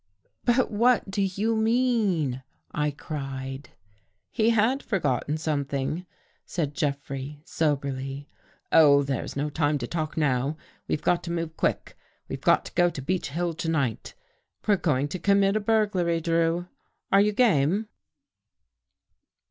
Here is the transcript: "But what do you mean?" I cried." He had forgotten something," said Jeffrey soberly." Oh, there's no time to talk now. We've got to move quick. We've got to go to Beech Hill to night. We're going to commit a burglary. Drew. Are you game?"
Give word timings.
"But 0.51 0.71
what 0.71 1.11
do 1.11 1.21
you 1.21 1.55
mean?" 1.55 2.41
I 2.71 2.89
cried." 2.89 3.69
He 4.31 4.49
had 4.49 4.81
forgotten 4.81 5.37
something," 5.37 6.07
said 6.43 6.73
Jeffrey 6.73 7.43
soberly." 7.45 8.27
Oh, 8.71 9.03
there's 9.03 9.35
no 9.35 9.51
time 9.51 9.77
to 9.77 9.85
talk 9.85 10.17
now. 10.17 10.57
We've 10.87 11.03
got 11.03 11.21
to 11.25 11.31
move 11.31 11.55
quick. 11.55 11.95
We've 12.27 12.41
got 12.41 12.65
to 12.65 12.73
go 12.73 12.89
to 12.89 12.99
Beech 12.99 13.29
Hill 13.29 13.53
to 13.53 13.69
night. 13.69 14.15
We're 14.65 14.77
going 14.77 15.07
to 15.09 15.19
commit 15.19 15.55
a 15.55 15.59
burglary. 15.59 16.19
Drew. 16.19 16.65
Are 17.11 17.21
you 17.21 17.31
game?" 17.31 17.87